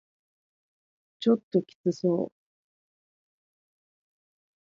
[1.19, 2.31] ちょっときつそう